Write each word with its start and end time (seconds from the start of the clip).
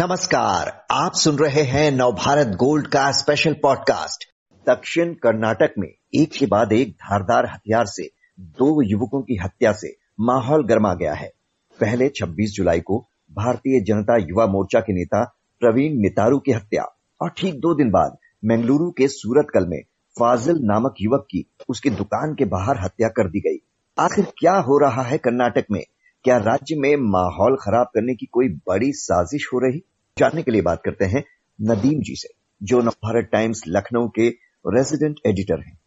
नमस्कार, 0.00 0.86
आप 0.90 1.12
सुन 1.14 1.38
रहे 1.38 1.62
हैं 1.62 1.90
नवभारत 1.90 2.46
गोल्ड 2.46 2.86
का 2.86 3.10
स्पेशल 3.10 3.52
पॉडकास्ट 3.52 4.24
दक्षिण 4.68 5.14
कर्नाटक 5.14 5.74
में 5.78 5.88
एक 6.14 6.30
के 6.38 6.46
बाद 6.46 6.72
एक 6.72 6.90
धारदार 6.90 7.46
हथियार 7.46 7.84
से 7.86 8.10
दो 8.40 8.82
युवकों 8.82 9.22
की 9.22 9.36
हत्या 9.36 9.72
से 9.72 9.96
माहौल 10.20 10.66
गर्मा 10.66 10.94
गया 10.94 11.14
है। 11.14 11.32
पहले 11.80 12.08
26 12.08 12.46
जुलाई 12.46 12.80
को 12.80 13.06
भारतीय 13.32 13.80
जनता 13.80 14.16
युवा 14.16 14.46
मोर्चा 14.46 14.80
के 14.80 14.92
नेता 14.92 15.24
प्रवीण 15.60 15.92
नितारू 15.92 16.38
की 16.38 16.52
हत्या 16.52 16.84
और 17.22 17.30
ठीक 17.30 17.54
दो 17.54 17.74
दिन 17.74 17.90
बाद 17.90 18.16
मंगलुरु 18.44 18.90
के 18.90 19.08
सूरतकल 19.08 19.66
में 19.66 19.82
फाजिल 20.18 20.56
नामक 20.62 20.94
युवक 21.00 21.26
की 21.30 21.54
उसकी 21.68 21.90
दुकान 21.90 22.34
के 22.34 22.44
बाहर 22.44 22.84
हत्या 22.84 23.08
कर 23.08 23.28
दी 23.28 23.40
गई। 23.40 23.68
आखिर 23.98 24.24
क्या 24.24 24.54
हो 24.54 24.78
रहा 24.78 25.02
है 25.02 25.18
कर्नाटक 25.18 25.64
में? 25.70 25.84
क्या 26.28 26.36
राज्य 26.36 26.76
में 26.76 26.96
माहौल 26.96 27.56
खराब 27.56 27.86
करने 27.86 28.14
की 28.14 28.26
कोई 28.26 28.48
बड़ी 28.48 28.92
साजिश 28.92 29.50
हो 29.54 29.58
रही? 29.58 29.82
जानने 30.18 30.42
के 30.42 30.50
लिए 30.50 30.62
बात 30.62 30.82
करते 30.84 31.04
हैं 31.04 31.24
नदीम 31.62 32.00
जी 32.00 32.14
से, 32.16 32.28
जो 32.62 32.80
नवभारत 32.80 33.28
टाइम्स 33.32 33.62
लखनऊ 33.68 34.08
के 34.08 34.28
रेजिडेंट 34.66 35.16
एडिटर 35.26 35.60
हैं। 35.60 35.78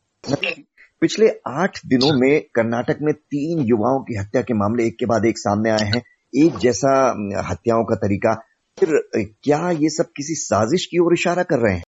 पिछले 1.02 1.30
आठ 1.48 1.80
दिनों 1.86 2.20
में 2.20 2.42
कर्नाटक 2.56 2.98
में 3.02 3.14
तीन 3.14 3.60
युवाओं 3.60 4.00
की 4.00 4.18
हत्या 4.18 4.42
के 4.42 4.54
मामले 4.54 4.86
एक 4.86 4.98
के 5.00 5.06
बाद 5.06 5.26
एक 5.26 5.38
सामने 5.38 5.70
आए 5.70 5.86
हैं, 5.86 6.04
एक 6.36 6.58
जैसा, 6.58 7.16
हत्याओं 7.50 7.84
का 7.84 7.96
तरीका। 7.96 8.36
फिर, 8.80 9.10
क्या 9.44 9.72
ये 9.72 9.90
सब 9.90 10.06
किसी 10.16 10.36
साजिश 10.36 10.86
की 10.86 10.98
ओर 10.98 11.14
इशारा 11.14 11.44
कर 11.44 11.60
रहे 11.60 11.76
हैं? 11.76 11.84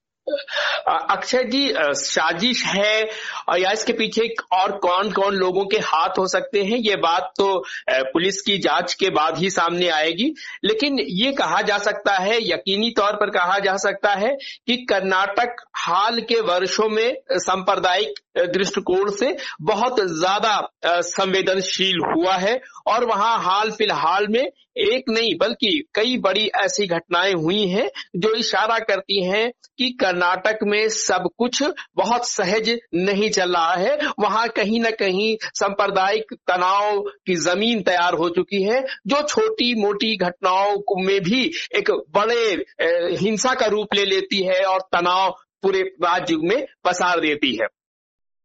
अक्षय 0.88 1.44
जी 1.46 1.68
साजिश 1.78 2.64
है, 2.66 3.08
और 3.50 3.60
या 3.60 3.72
इसके 3.72 3.94
पीछे 3.94 4.28
और 4.54 4.72
कौन 4.78 5.12
कौन 5.12 5.36
लोगों 5.36 5.66
के 5.66 5.78
हाथ 5.84 6.18
हो 6.20 6.28
सकते 6.28 6.64
हैं, 6.64 6.78
ये 6.80 6.96
बात 6.98 7.32
तो 7.38 7.64
पुलिस 7.90 8.42
की 8.42 8.58
जाँच 8.58 8.94
के 8.94 9.10
बाद 9.12 9.38
ही 9.38 9.50
सामने 9.50 9.88
आएगी। 9.90 10.34
लेकिन 10.66 11.00
ये 11.02 11.32
कहा 11.34 11.62
जा 11.62 11.78
सकता 11.80 12.16
है, 12.16 12.38
यकीनी 12.44 12.90
तौर 12.92 13.16
पर 13.16 13.30
कहा 13.30 13.60
जा 13.60 13.76
सकता 13.80 14.14
है, 14.16 14.36
कि 14.68 14.76
कर्नाटक 14.90 15.64
हाल 15.78 16.20
के 16.24 16.40
वर्षों 16.44 16.90
में 16.90 17.16
सांप्रदायिक 17.34 18.20
दृष्टिकोण 18.50 19.10
से 19.12 19.36
बहुत 19.62 20.00
ज़्यादा 20.12 20.60
संवेदनशील 20.86 22.00
हुआ 22.08 22.36
है, 22.38 22.60
और 22.88 23.06
वहाँ 23.06 23.38
हाल 23.44 23.72
फ़िलहाल 23.72 24.28
में 24.30 24.44
एक 24.44 25.10
नहीं, 25.10 25.34
बल्कि 25.38 25.68
कई 25.96 26.18
बड़ी 26.18 26.46
ऐसी 26.62 26.86
घटनाएँ 26.88 27.34
हुई 27.34 27.68
हैं, 27.68 27.90
जो 28.16 28.34
इशारा 28.36 28.78
करती 28.82 29.24
हैं 29.26 29.52
कि 29.78 29.90
कर्नाटक 30.00 30.60
में 30.74 30.88
सब 30.90 31.30
कुछ 31.38 31.62
बहुत 31.96 32.28
सहज 32.28 32.70
नहीं 32.96 33.30
चल 33.32 33.56
रहा 33.56 33.74
है। 33.76 33.98
वहाँ 34.20 34.48
कहीं 34.52 34.80
ना 34.82 34.90
कहीं 34.96 35.36
सांप्रदायिक 35.54 36.34
तनाव 36.48 37.00
की 37.26 37.36
ज़मीन 37.42 37.82
तैयार 37.84 38.14
हो 38.16 38.30
चुकी 38.32 38.62
है, 38.64 38.82
जो 39.08 39.22
छोटी 39.24 39.74
मोटी 39.82 40.16
घटनाओं 40.18 41.04
में 41.04 41.20
भी 41.22 41.44
एक 41.76 41.92
बड़े 42.16 43.16
हिंसा 43.18 43.54
का 43.54 43.66
रूप 43.68 43.94
ले 43.96 44.06
लेती 44.06 44.44
है 44.44 44.64
और 44.66 44.82
तनाव 44.94 45.30
पूरे 45.64 45.82
राज्य 46.04 46.36
में 46.44 46.66
पसार 46.86 47.20
देती 47.20 47.56
है। 47.56 47.68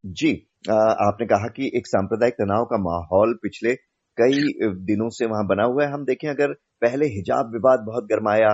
जी 0.04 0.32
आपने 0.70 1.26
कहा 1.26 1.48
कि 1.48 1.70
एक 1.76 1.86
सांप्रदायिक 1.86 2.34
तनाव 2.34 2.64
का 2.64 2.76
माहौल 2.80 3.34
पिछले 3.42 3.74
कई 4.18 4.42
दिनों 4.84 5.08
से 5.10 5.26
वहाँ 5.26 5.46
बना 5.46 5.64
हुआ 5.64 5.84
है। 5.84 5.92
हम 5.92 6.04
देखें, 6.04 6.28
अगर 6.28 6.52
पहले 6.82 7.06
हिजाब 7.08 7.52
विवाद 7.52 7.84
बहुत 7.86 8.04
गर्माया 8.04 8.48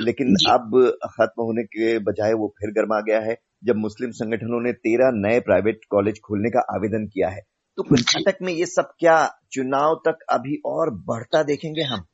लेकिन 0.00 0.34
अब 0.50 0.76
खत्म 1.06 1.42
होने 1.42 1.62
के 1.66 1.98
बजाय 2.00 2.32
वो 2.32 2.52
फिर 2.58 2.70
गर्मा 2.70 3.00
गया 3.00 3.20
है 3.20 3.36
जब 3.64 3.76
मुस्लिम 3.76 4.10
संगठनों 4.12 4.60
ने 4.62 4.72
तेरह 4.72 5.10
नए 5.16 5.40
प्राइवेट 5.40 5.80
कॉलेज 5.90 6.20
खोलने 6.20 6.50
का 6.50 6.60
आवेदन 6.74 7.06
किया 7.06 7.28
है। 7.28 7.40
तो 7.78 7.82
कर्नाटक 7.84 8.38
में 8.42 8.52
ये 8.52 8.66
सब 8.66 8.92
क्या 8.98 9.16
चुनाव 9.52 9.94
तक 10.06 10.24
अभी 10.30 10.60
और 10.66 10.90
बढ़ता 11.06 11.42
देखेंगे 11.42 11.82
हम? 11.82 12.04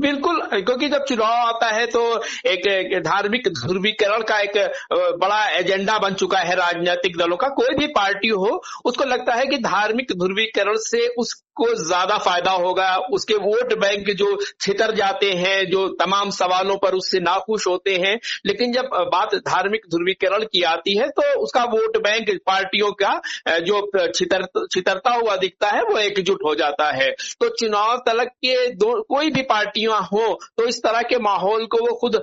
बिल्कुल 0.00 0.40
क्योंकि 0.54 0.88
जब 0.88 1.04
चुनाव 1.04 1.46
आता 1.46 1.66
है 1.66 1.86
तो 1.86 2.00
एक, 2.46 3.02
धार्मिक 3.04 3.48
ध्रुवीकरण 3.48 4.22
का 4.22 4.38
एक 4.40 4.56
बड़ा 5.20 5.44
एजेंडा 5.50 5.98
बन 5.98 6.14
चुका 6.14 6.38
है 6.38 6.54
राजनीतिक 6.56 7.16
दलों 7.16 7.36
का। 7.36 7.48
कोई 7.50 7.74
भी 7.78 7.86
पार्टी 7.92 8.28
हो 8.30 8.62
उसको 8.84 9.04
लगता 9.04 9.34
है 9.34 9.46
कि 9.46 9.58
धार्मिक 9.58 10.12
ध्रुवीकरण 10.14 10.76
से 10.80 11.06
उस 11.18 11.32
को 11.56 11.66
ज़्यादा 11.78 12.16
फ़ायदा 12.18 12.50
होगा। 12.52 12.94
उसके 13.12 13.34
वोट 13.36 13.72
बैंक 13.80 14.10
जो 14.16 14.36
छितर 14.60 14.94
जाते 14.94 15.30
हैं, 15.32 15.64
जो 15.66 15.86
तमाम 15.96 16.30
सवालों 16.32 16.76
पर 16.78 16.94
उससे 16.94 17.20
नाखुश 17.20 17.66
होते 17.66 17.94
हैं। 17.96 18.18
लेकिन 18.46 18.72
जब 18.72 18.88
बात 19.12 19.34
धार्मिक 19.46 19.86
ध्रुवीकरण 19.90 20.44
की 20.44 20.62
आती 20.64 20.96
है 20.98 21.08
तो 21.10 21.22
उसका 21.42 21.64
वोट 21.66 21.96
बैंक 21.98 22.30
पार्टियों 22.46 22.90
का 22.94 23.12
जो 23.60 23.80
छितर, 24.08 24.46
छितरता 24.66 25.10
हुआ 25.12 25.36
दिखता 25.38 25.68
है, 25.68 25.82
वो 25.82 25.98
एकजुट 26.00 26.44
हो 26.46 26.54
जाता 26.54 26.90
है। 26.92 27.10
तो 27.40 27.48
चुनाव 27.56 27.96
तलक 28.06 28.28
के 28.38 28.68
दो, 28.70 28.92
कोई 29.04 29.30
भी 29.30 29.42
पार्टियाँ 29.44 30.00
हो 30.04 30.38
तो 30.58 30.66
इस 30.66 30.78
तरह 30.82 31.02
के 31.04 31.18
माहौल 31.20 31.66
को 31.66 31.78
वो 31.78 31.94
खुद 31.96 32.16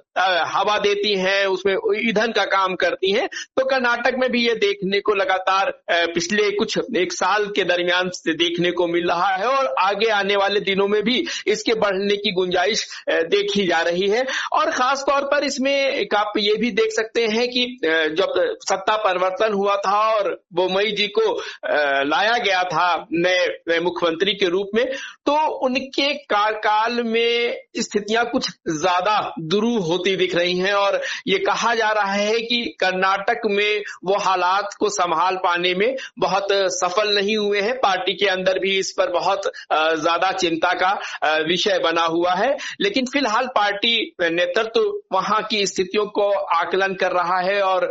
हवा 0.49 0.77
देती 0.79 1.15
हैं, 1.15 1.45
उसमें 1.47 1.73
ईंधन 1.99 2.31
का 2.31 2.45
काम 2.47 2.75
करती 2.77 3.11
हैं। 3.11 3.27
तो 3.27 3.65
कर्नाटक 3.65 4.15
में 4.19 4.29
भी 4.31 4.45
ये 4.47 4.53
देखने 4.57 4.99
को 5.01 5.13
लगातार 5.15 5.71
पिछले 6.13 6.49
कुछ 6.53 6.77
एक 6.97 7.13
साल 7.13 7.45
के 7.49 7.63
दरमियान 7.65 8.09
से 8.15 8.33
देखने 8.35 8.71
को 8.71 8.87
मिल 8.89 9.07
रहा 9.09 9.18
रहा 9.19 9.35
है 9.35 9.47
और 9.47 9.73
आगे 9.79 10.09
आने 10.11 10.35
वाले 10.35 10.59
दिनों 10.61 10.87
में 10.87 11.01
भी 11.03 11.17
इसके 11.47 11.73
बढ़ने 11.79 12.15
की 12.17 12.31
गुंजाइश 12.33 12.87
देखी 13.09 13.65
जा 13.67 13.81
रही 13.81 14.09
है। 14.09 14.25
और 14.53 14.71
खास 14.71 15.03
तौर 15.09 15.23
पर 15.25 15.43
इसमें 15.43 16.07
आप 16.17 16.33
ये 16.37 16.53
भी 16.57 16.69
देख 16.71 16.91
सकते 16.91 17.25
हैं 17.27 17.47
कि 17.49 17.65
जब 18.13 18.33
सत्ता 18.61 18.95
परिवर्तन 18.99 19.53
हुआ 19.53 19.75
था 19.77 19.99
और 20.09 20.29
बोमई 20.53 20.91
जी 20.91 21.07
को 21.17 21.31
लाया 22.05 22.37
गया 22.39 22.63
था 22.65 22.87
नए 23.13 23.79
मुख्यमंत्री 23.79 24.33
के 24.33 24.49
रूप 24.49 24.69
में 24.75 24.85
तो 25.25 25.35
उनके 25.65 26.13
कार्यकाल 26.25 27.01
में 27.03 27.55
स्थितियाँ 27.79 28.25
कुछ 28.25 28.49
ज़्यादा 28.69 29.17
दुरू 29.51 29.77
होती 29.81 30.15
दिख 30.15 30.35
रही 30.35 30.57
हैं 30.59 30.73
और 30.73 30.99
ये 31.27 31.37
कहा 31.39 31.73
जा 31.75 31.91
रहा 31.91 32.13
है 32.13 32.39
कि 32.41 32.63
कर्नाटक 32.79 33.41
में 33.47 33.83
वो 34.05 34.17
हालात 34.19 34.73
को 34.79 34.89
संभाल 34.91 35.35
पाने 35.43 35.73
में 35.75 35.95
बहुत 36.19 36.47
सफल 36.73 37.15
नहीं 37.15 37.37
हुए 37.37 37.61
हैं। 37.61 37.75
पार्टी 37.79 38.13
के 38.15 38.29
अंदर 38.29 38.59
भी 38.59 38.77
इस 38.79 38.91
पर 38.97 39.08
पर 39.09 39.19
बहुत 39.19 39.51
ज़्यादा 40.01 40.31
चिंता 40.33 40.73
का 40.73 40.91
विषय 41.43 41.79
बना 41.83 42.03
हुआ 42.05 42.33
है। 42.33 42.55
लेकिन 42.81 43.05
फ़िलहाल 43.05 43.47
पार्टी 43.55 43.95
नेतृत्व 44.21 44.91
वहाँ 45.13 45.41
की 45.43 45.65
स्थितियों 45.67 46.05
को 46.09 46.29
आकलन 46.55 46.93
कर 46.95 47.11
रहा 47.11 47.39
है 47.41 47.61
और 47.61 47.87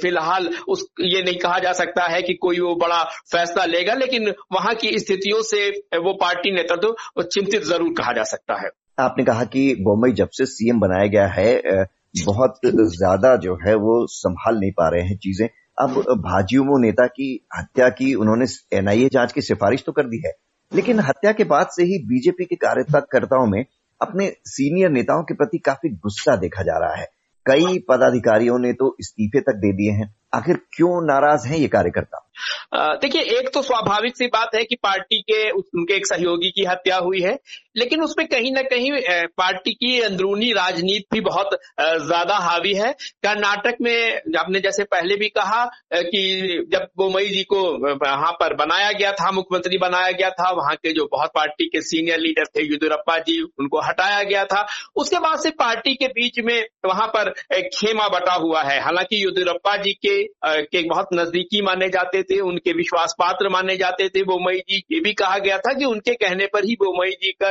फ़िलहाल 0.00 0.48
उस, 0.68 0.86
ये 1.00 1.22
नहीं 1.22 1.38
कहा 1.38 1.58
जा 1.58 1.72
सकता 1.72 2.04
है 2.04 2.22
कि 2.22 2.34
कोई 2.34 2.60
वो 2.60 2.74
बड़ा 2.76 3.02
फैसला 3.32 3.64
लेगा, 3.64 3.94
लेकिन 3.94 4.32
वहाँ 4.52 4.74
की 4.74 4.98
स्थितियों 4.98 5.42
से 5.42 5.68
वो 5.98 6.12
पार्टी 6.12 6.50
नेतृत्व 6.52 7.22
चिंतित 7.24 7.62
ज़रूर 7.62 7.94
कहा 7.98 8.12
जा 8.12 8.22
सकता 8.24 8.60
है। 8.60 8.70
आपने 9.00 9.24
कहा 9.24 9.44
कि 9.44 9.74
बोम्बई 9.80 10.12
जब 10.12 10.28
से 10.32 10.46
सीएम 10.46 10.80
बनाया 10.80 11.06
गया 11.06 11.26
है 11.28 11.86
बहुत 12.16 12.58
ज़्यादा 12.66 13.34
जो 13.36 13.54
है 13.56 13.74
वो 13.74 13.94
संभाल 14.06 14.56
नहीं 14.56 14.72
पा 14.72 14.88
रहे 14.88 15.02
हैं 15.02 15.16
चीज़ें। 15.16 15.48
अब 15.78 15.98
भाजयुमो 16.20 16.78
नेता 16.78 17.06
की 17.06 17.28
हत्या 17.58 17.88
की 17.88 18.14
उन्होंने 18.14 18.46
एनआईए 18.76 19.08
जाँच 19.08 19.32
की 19.32 19.42
सिफारिश 19.42 19.82
तो 19.86 19.92
कर 19.92 20.06
दी 20.06 20.22
है, 20.26 20.32
लेकिन 20.72 21.00
हत्या 21.00 21.32
के 21.32 21.44
बाद 21.44 21.66
से 21.66 21.84
ही 21.84 21.98
बीजेपी 22.06 22.44
के 22.44 22.56
कार्यकर्ताओं 22.56 23.46
में 23.46 23.64
अपने 24.00 24.26
सीनियर 24.46 24.90
नेताओं 24.90 25.22
के 25.22 25.34
प्रति 25.34 25.58
काफ़ी 25.58 25.90
गुस्सा 25.96 26.36
देखा 26.36 26.62
जा 26.62 26.78
रहा 26.78 26.94
है। 26.94 27.06
कई 27.46 27.78
पदाधिकारियों 27.88 28.58
ने 28.58 28.72
तो 28.72 28.96
इस्तीफे 29.00 29.40
तक 29.40 29.56
दे 29.56 29.72
दिए 29.72 29.92
हैं। 29.92 30.14
आखिर 30.34 30.56
क्यों 30.72 30.90
नाराज़ 31.06 31.46
हैं 31.48 31.56
ये 31.56 31.68
कार्यकर्ता? 31.68 32.26
देखिए, 32.74 33.22
एक 33.38 33.48
तो 33.54 33.62
स्वाभाविक 33.62 34.16
सी 34.16 34.26
बात 34.28 34.54
है 34.54 34.64
कि 34.64 34.76
पार्टी 34.82 35.20
के 35.22 35.50
उनके 35.52 35.94
एक 35.94 36.06
सहयोगी 36.06 36.50
की 36.50 36.64
हत्या 36.64 36.96
हुई 36.98 37.20
है, 37.20 37.38
लेकिन 37.76 38.02
उसमें 38.02 38.26
कहीं 38.28 38.52
ना 38.52 38.62
कहीं 38.64 38.90
पार्टी 39.38 39.72
की 39.72 39.98
अंदरूनी 40.00 40.50
राजनीति 40.52 41.06
भी 41.12 41.20
बहुत 41.22 41.54
ज़्यादा 41.80 42.36
हावी 42.38 42.72
है। 42.74 42.92
कर्नाटक 43.22 43.76
में 43.82 44.36
आपने 44.38 44.60
जैसे 44.60 44.84
पहले 44.84 45.16
भी 45.16 45.28
कहा 45.30 45.64
कि 45.94 46.66
जब 46.72 46.88
बोमई 46.98 47.26
जी 47.26 47.42
को 47.44 47.62
वहाँ 47.96 48.32
पर 48.32 48.54
बनाया 48.56 48.90
गया 48.92 49.12
था, 49.12 49.30
मुख्यमंत्री 49.32 49.78
बनाया 49.78 50.10
गया 50.12 50.30
था, 50.30 50.50
वहाँ 50.52 50.74
के 50.76 50.92
जो 50.92 51.08
बहुत 51.12 51.30
पार्टी 51.34 51.66
के 51.66 51.80
सीनियर 51.82 52.18
लीडर 52.18 52.46
थे 52.46 52.62
येदुरप्पा 52.62 53.18
जी, 53.18 53.40
उनको 53.42 53.80
हटाया 53.80 54.22
गया 54.22 54.44
था। 54.44 54.66
उसके 54.96 55.18
बाद 55.18 55.38
से 55.40 55.50
पार्टी 55.58 55.94
के 55.94 56.06
बीच 56.10 56.38
में 56.40 56.66
वहाँ 56.86 57.06
पर 57.08 57.30
खेमा 57.74 58.08
बटा 58.08 58.34
हुआ 58.34 58.62
है। 58.62 58.80
हालाँकि 58.82 59.16
येदुरप्पा 59.16 59.76
जी 59.76 59.92
के 59.96 60.22
के 60.44 60.82
बहुत 60.88 61.08
नजदीकी 61.14 61.62
माने 61.62 61.88
जाते 61.88 62.22
थे 62.22 62.31
उनके 62.40 62.72
विश्वास 62.72 63.14
पात्र 63.18 63.48
माने 63.48 63.76
जाते 63.76 64.08
थे। 64.08 64.22
बोमई 64.22 64.58
जी, 64.58 64.82
ये 64.92 65.00
भी 65.00 65.12
कहा 65.12 65.38
गया 65.38 65.58
था 65.58 65.72
कि 65.72 65.84
उनके 65.84 66.14
कहने 66.14 66.46
पर 66.46 66.64
ही 66.64 66.74
बोमई 66.74 67.10
जी 67.10 67.32
का 67.42 67.50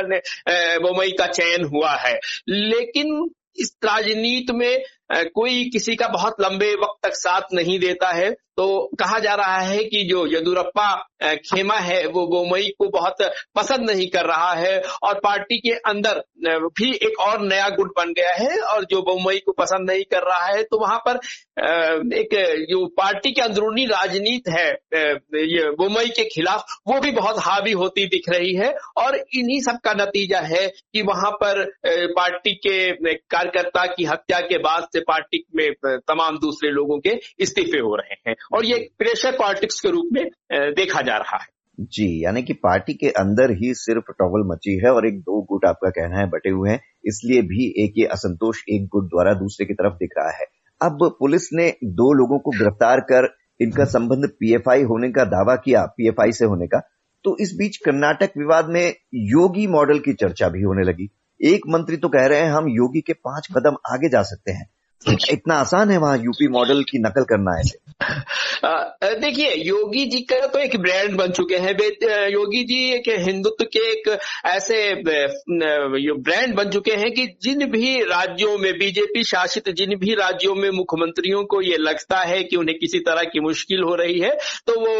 बोमई 0.78 1.10
का 1.10 1.26
चयन 1.26 1.64
हुआ 1.64 1.92
है। 1.92 2.18
लेकिन 2.48 3.30
इस 3.56 3.76
राजनीति 3.84 4.52
में 4.52 4.82
कोई 5.14 5.64
किसी 5.64 5.96
का 5.96 6.08
बहुत 6.08 6.36
लंबे 6.40 6.74
वक्त 6.74 7.06
तक 7.06 7.14
साथ 7.14 7.40
नहीं 7.54 7.78
देता 7.78 8.08
है 8.08 8.30
तो 8.56 8.90
कहा 8.98 9.18
जा 9.18 9.34
रहा 9.34 9.58
है 9.58 9.84
कि 9.84 10.04
जो 10.10 10.26
यदुरप्पा 10.26 11.08
खेमा 11.22 11.74
है, 11.74 12.06
वो 12.06 12.26
बोमई 12.26 12.62
को 12.78 12.88
बहुत 12.88 13.16
पसंद 13.54 13.90
नहीं 13.90 14.08
कर 14.08 14.24
रहा 14.24 14.52
है 14.52 14.82
और 15.02 15.20
पार्टी 15.24 15.58
के 15.58 15.70
अंदर 15.70 16.22
भी 16.46 16.92
एक 16.94 17.20
और 17.20 17.40
नया 17.40 17.68
गुट 17.68 17.88
बन 17.96 18.12
गया 18.12 18.32
है 18.32 18.58
और 18.58 18.84
जो 18.84 19.02
बोमई 19.02 19.38
को 19.38 19.52
पसंद 19.52 19.90
नहीं 19.90 20.02
कर 20.10 20.22
रहा 20.22 20.44
है 20.46 20.62
तो 20.62 20.78
वहाँ 20.80 20.98
पर 21.08 21.16
एक 22.14 22.36
जो 22.70 22.86
पार्टी 22.86 23.32
के 23.32 23.40
अंदरूनी 23.40 23.84
राजनीति 23.84 24.50
है 24.50 24.68
ये 25.54 25.70
बोमई 25.70 26.08
के 26.08 26.24
खिलाफ, 26.24 26.64
वो 26.88 27.00
भी 27.00 27.10
बहुत 27.10 27.36
हावी 27.38 27.72
होती 27.72 28.06
दिख 28.06 28.28
रही 28.28 28.54
है 28.54 28.74
और 28.96 29.16
इन्हीं 29.16 29.60
सब 29.60 29.78
का 29.84 29.92
नतीजा 29.92 30.40
है 30.40 30.66
कि 30.68 31.02
वहाँ 31.02 31.30
पर 31.30 31.64
पार्टी 31.88 32.54
के 32.54 32.92
कार्यकर्ता 33.14 33.86
की 33.86 34.04
हत्या 34.04 34.40
के 34.40 34.58
बाद 34.58 34.84
से 34.84 35.01
पार्टी 35.02 35.44
में 35.56 35.70
तमाम 35.82 36.38
दूसरे 36.38 36.70
लोगों 36.70 36.98
के 36.98 37.18
इस्तीफे 37.40 37.78
हो 37.78 37.94
रहे 37.96 38.16
हैं 38.26 38.34
और 38.54 38.66
ये 38.66 38.78
प्रेशर 38.98 39.36
पॉलिटिक्स 39.38 39.80
के 39.80 39.90
रूप 39.90 40.08
में 40.12 40.24
देखा 40.74 41.02
जा 41.02 41.16
रहा 41.16 41.36
है। 41.36 41.50
जी, 41.78 42.24
यानी 42.24 42.42
कि 42.42 42.52
पार्टी 42.54 42.94
के 42.94 43.08
अंदर 43.18 43.52
ही 43.54 43.72
सिर्फ़ 43.74 44.10
टॉवल 44.12 44.42
मची 44.46 44.76
है 44.78 44.90
और 44.90 45.06
एक 45.08 45.20
दो 45.20 45.40
गुट 45.42 45.64
आपका 45.64 45.90
कहना 45.90 46.18
है 46.18 46.28
बटे 46.30 46.50
हुए 46.50 46.70
हैं, 46.70 46.80
इसलिए 47.04 47.42
भी 47.42 47.68
एक 47.84 47.92
ये 47.96 48.06
असंतोष 48.08 48.62
एक 48.70 48.86
गुट 48.86 49.04
द्वारा 49.06 49.32
दूसरे 49.34 49.66
की 49.66 49.74
तरफ़ 49.74 49.94
दिख 49.94 50.10
रहा 50.18 50.30
है। 50.30 50.46
अब 50.80 51.08
पुलिस 51.18 51.48
ने 51.52 51.68
दो 51.84 52.12
लोगों 52.12 52.38
को 52.38 52.50
गिरफ़्तार 52.50 53.00
कर, 53.02 53.28
इनका 53.60 53.84
संबंध 53.86 54.28
पीएफआई 54.30 54.82
होने 54.82 55.10
का 55.10 55.24
दावा 55.26 55.54
किया, 55.56 55.84
पीएफआई 55.88 56.32
से 56.32 56.44
होने 56.44 56.66
का 56.66 56.80
तो 57.24 57.36
इस 57.40 57.52
बीच 57.58 57.76
कर्नाटक 57.76 58.32
विवाद 58.38 58.68
में 58.68 58.94
योगी 59.14 59.66
मॉडल 59.66 59.98
की 59.98 60.12
चर्चा 60.12 60.48
भी 60.48 60.62
होने 60.62 60.82
लगी। 60.82 61.08
एक 61.40 61.66
मंत्री 61.68 61.96
तो 61.96 62.08
कह 62.08 62.26
रहे 62.26 62.40
हैं, 62.40 62.50
हम 62.50 62.68
योगी 62.68 63.00
के 63.00 63.12
पाँच 63.12 63.46
कदम 63.52 63.76
आगे 63.88 64.08
जा 64.08 64.22
सकते 64.22 64.52
हैं। 64.52 64.66
इतना 65.06 65.54
आसान 65.56 65.90
है 65.90 65.98
वहाँ 65.98 66.16
यूपी 66.18 66.48
मॉडल 66.50 66.82
की 66.82 66.98
नकल 66.98 67.24
करना 67.28 67.56
है। 67.56 67.64
देखिए 69.20 69.54
योगी 69.56 70.04
जी 70.06 70.20
का 70.22 70.46
तो 70.46 70.58
एक 70.58 70.76
ब्रांड 70.80 71.16
बन 71.16 71.30
चुके 71.32 71.56
हैं। 71.56 71.70
योगी 72.30 72.62
जी 72.64 72.78
एक 72.92 73.08
हिंदुत्व 73.20 73.64
के 73.66 73.78
एक 73.90 74.08
ऐसे 74.46 74.78
ब्रांड 75.04 76.54
बन 76.54 76.70
चुके 76.70 76.92
हैं 76.92 77.10
कि 77.12 77.26
जिन 77.42 77.64
भी 77.70 77.98
राज्यों 78.02 78.56
में 78.58 78.72
बीजेपी 78.78 79.22
शासित 79.24 79.68
जिन 79.70 79.94
भी 79.98 80.14
राज्यों 80.14 80.54
में 80.54 80.68
मुख्यमंत्रियों 80.70 81.42
को 81.44 81.60
ये 81.62 81.76
लगता 81.78 82.18
है 82.20 82.42
कि 82.42 82.56
उन्हें 82.56 82.78
किसी 82.78 82.98
तरह 83.00 83.22
की 83.24 83.40
मुश्किल 83.40 83.82
हो 83.82 83.94
रही 83.94 84.18
है 84.20 84.30
तो 84.66 84.78
वो 84.80 84.94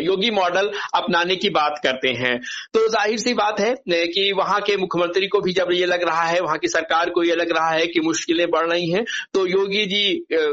योगी 0.00 0.30
मॉडल 0.30 0.70
अपनाने 0.94 1.36
की 1.36 1.50
बात 1.50 1.80
करते 1.82 2.08
हैं। 2.18 2.36
तो 2.74 2.86
ज़ाहिर 2.88 3.18
सी 3.18 3.34
बात 3.34 3.60
है 3.60 3.74
कि 4.08 4.30
वहाँ 4.32 4.60
के 4.60 4.76
मुख्यमंत्री 4.76 5.26
को 5.26 5.40
भी 5.40 5.52
जब 5.52 5.72
ये 5.72 5.86
लग 5.86 6.02
रहा 6.02 6.22
है 6.22 6.40
वहाँ 6.40 6.58
की 6.58 6.68
सरकार 6.68 7.10
को 7.10 7.22
ये 7.22 7.34
लग 7.34 7.52
रहा 7.52 7.70
है 7.70 7.86
कि 7.86 8.00
मुश्किलें 8.00 8.46
बढ़ 8.50 8.66
रही 8.66 8.90
हैं 8.90 9.04
तो 9.36 9.46
योगी 9.46 9.84
जी 9.86 10.02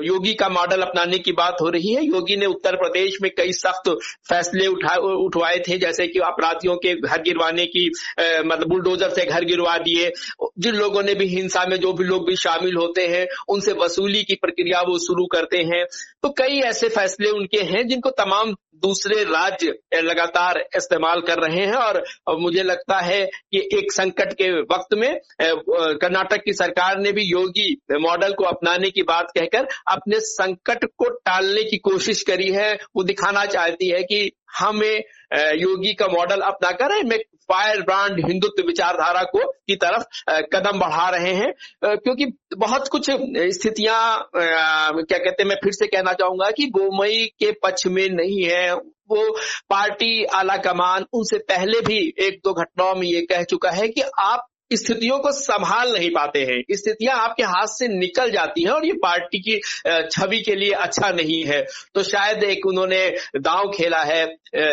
योगी 0.08 0.34
का 0.34 0.48
मॉडल 0.50 0.82
अपनाने 0.82 1.18
की 1.20 1.32
बात 1.32 1.58
हो 1.62 1.70
रही 1.70 1.94
है। 1.94 2.04
योगी 2.06 2.36
ने 2.36 2.46
उत्तर 2.46 2.76
प्रदेश 2.76 3.18
में 3.22 3.30
कई 3.38 3.52
सख्त 3.54 3.90
फैसले 4.30 4.68
उठा, 4.68 4.96
उठवाए 4.96 5.60
थे, 5.60 5.78
जैसे 5.78 6.08
कि 6.08 6.20
अपराधियों 6.20 6.76
के 6.78 6.94
घर 6.96 7.22
गिरवाने 7.22 7.66
की 7.66 7.86
मतलब 8.20 8.68
बुलडोजर 8.70 9.10
से 9.10 9.26
घर 9.26 9.46
गिरवा 9.46 9.78
दिए। 9.78 10.12
जिन 10.60 10.76
लोगों 10.76 11.04
ने 11.04 11.16
भी 11.16 11.28
हिंसा 11.28 11.66
में, 11.66 11.78
जो 11.78 11.94
भी 11.94 12.04
लोग 12.04 12.28
भी 12.28 12.36
शामिल 12.36 12.76
होते 12.76 13.08
हैं, 13.08 13.26
उनसे 13.50 13.74
वसूली 13.74 14.24
की 14.24 14.36
प्रक्रिया 14.36 14.82
वो 14.82 14.98
शुरू 15.00 15.26
करते 15.28 15.58
हैं। 15.64 15.84
तो 16.24 16.30
कई 16.38 16.60
ऐसे 16.64 16.90
फैसले 16.90 17.30
उनके 17.30 17.62
हैं, 17.64 17.88
जिनको 17.88 18.10
तमाम 18.18 18.56
दूसरे 18.76 19.24
राज्य 19.24 20.02
लगातार 20.02 20.58
इस्तेमाल 20.76 21.22
कर 21.22 21.40
रहे 21.40 21.66
हैं 21.66 21.76
और 21.76 22.04
मुझे 22.40 22.64
लगता 22.64 23.00
है 23.00 23.26
कि 23.26 23.70
एक 23.74 23.92
संकट 23.92 24.34
के 24.34 24.50
वक्त 24.62 24.94
में 24.94 25.20
कर्नाटक 25.42 26.44
की 26.46 26.54
सरकार 26.54 27.00
ने 27.00 27.12
भी 27.12 27.24
योगी 27.24 27.72
मॉडल 27.92 28.34
को 28.34 28.44
अपनाने 28.44 28.90
की 28.90 29.04
बात 29.04 29.32
कहकर 29.38 29.68
अपने 29.88 30.20
संकट 30.20 30.86
को 30.98 31.10
टालने 31.10 31.64
की 31.64 31.78
कोशिश 31.78 32.24
करी 32.24 32.50
है। 32.52 32.74
वो 32.96 33.04
दिखाना 33.04 33.46
चाहती 33.46 33.90
है 33.90 34.04
कि 34.04 34.32
हमें 34.60 35.04
योगी 35.60 35.94
का 35.94 36.08
मॉडल 36.08 36.42
अपना 36.44 36.72
कर। 36.72 37.04
में 37.04 37.18
फायर 37.52 37.82
ब्रांड 37.82 38.20
हिंदुत्व 38.26 38.64
विचारधारा 38.68 39.22
को 39.26 39.40
की 39.68 39.76
तरफ़ 39.76 40.04
कदम 40.54 40.80
बढ़ा 40.80 41.10
रहे 41.10 41.34
हैं। 41.34 41.52
क्योंकि 41.86 42.26
बहुत 42.58 42.88
कुछ 42.88 43.10
स्थितियाँ 43.12 44.30
क्या 44.36 45.18
कहते 45.18 45.44
हैं, 45.44 45.48
मैं 45.50 45.56
फिर 45.64 45.74
से 45.74 45.88
कहना 45.88 46.14
चाहूँगा 46.14 46.50
कि 46.52 46.68
गोमई 46.70 47.26
के 47.40 47.52
पक्ष 47.64 47.88
में 47.88 48.08
नहीं 48.10 48.44
है। 48.44 48.74
वो 49.12 49.24
पार्टी 49.70 50.24
आला 50.36 50.56
कमान 50.58 51.06
उनसे 51.14 51.38
पहले 51.50 51.80
भी 51.82 51.98
एक 52.20 52.40
दो 52.44 52.54
घटनाओं 52.54 52.96
में 52.96 53.08
ये 53.08 53.22
कह 53.22 53.44
चुका 53.44 53.72
है 53.72 53.88
कि 53.88 54.02
आप 54.20 54.48
स्थितियों 54.72 55.18
को 55.20 55.32
संभाल 55.32 55.92
नहीं 55.94 56.10
पाते 56.10 56.40
हैं। 56.42 56.62
स्थितियाँ 56.72 57.16
आपके 57.20 57.44
हाथ 57.46 57.68
से 57.70 57.88
निकल 57.90 58.32
जाती 58.32 58.64
हैं 58.64 58.72
और 58.72 58.86
ये 58.86 58.94
पार्टी 59.04 59.40
की 59.40 59.60
छवि 60.12 60.40
के 60.42 60.56
लिए 60.56 60.72
अच्छा 60.80 61.10
नहीं 61.12 61.44
है। 61.46 61.62
तो 61.96 62.04
शायद 62.04 62.44
एक 62.44 62.66
उन्होंने 62.68 63.08
दांव 63.38 63.72
खेला 63.72 64.02
है 64.04 64.24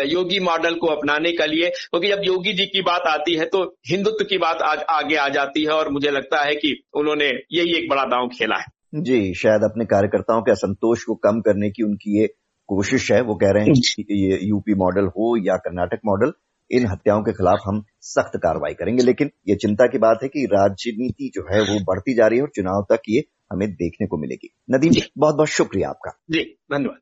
योगी 0.07 0.39
मॉडल 0.39 0.75
को 0.75 0.87
अपनाने 0.87 1.31
के 1.31 1.47
लिए 1.47 1.69
क्योंकि 1.69 2.07
जब 2.07 2.21
योगी 2.23 2.53
जी 2.53 2.65
की 2.65 2.81
बात 2.81 3.07
आती 3.07 3.35
है 3.35 3.45
तो 3.45 3.63
हिंदुत्व 3.89 4.25
की 4.25 4.37
बात 4.37 4.61
आज 4.63 4.83
आगे 4.89 5.15
आ 5.15 5.27
जाती 5.29 5.63
है 5.63 5.71
और 5.71 5.89
मुझे 5.89 6.11
लगता 6.11 6.43
है 6.43 6.55
कि 6.55 6.75
उन्होंने 6.93 7.29
यही 7.51 7.77
एक 7.77 7.89
बड़ा 7.89 8.03
दांव 8.05 8.27
खेला 8.29 8.57
है। 8.57 9.01
जी 9.01 9.33
शायद 9.33 9.63
अपने 9.63 9.85
कार्यकर्ताओं 9.85 10.41
के 10.41 10.51
असंतोष 10.51 11.03
को 11.03 11.15
कम 11.23 11.41
करने 11.41 11.69
की 11.69 11.83
उनकी 11.83 12.19
ये 12.19 12.27
कोशिश 12.69 13.11
है। 13.11 13.21
वो 13.21 13.35
कह 13.35 13.51
रहे 13.51 13.63
हैं 13.63 13.73
कि 13.73 14.03
ये 14.23 14.39
यूपी 14.43 14.73
मॉडल 14.75 15.07
हो 15.09 15.35
या 15.45 15.55
कर्नाटक 15.57 15.99
मॉडल 16.05 16.33
इन 16.71 16.87
हत्याओं 16.87 17.21
के 17.21 17.31
खिलाफ 17.31 17.59
हम 17.65 17.83
सख्त 18.01 18.31
कार्रवाई 18.37 18.73
करेंगे। 18.73 19.03
लेकिन 19.03 19.31
ये 19.49 19.55
चिंता 19.55 19.87
की 19.87 19.97
बात 19.97 20.19
है 20.23 20.29
कि 20.29 20.45
राजनीति 20.45 21.31
जो 21.33 21.55
है 21.55 21.61
वो 21.61 21.79
बढ़ती 21.83 22.13
जा 22.13 22.27
रही 22.27 22.37
है 22.37 22.43
और 22.43 22.51
चुनाव 22.55 22.85
तक 22.89 23.01
ये 23.09 23.23
हमें 23.51 23.71
देखने 23.71 24.07
को 24.07 24.17
मिलेगी। 24.17 24.55
नदीम 24.71 24.91
जी 24.91 25.01
बहुत 25.17 25.35
बहुत 25.35 25.47
शुक्रिया 25.47 25.89
आपका। 25.89 26.11
जी 26.31 26.43
धन्यवाद। 26.73 26.99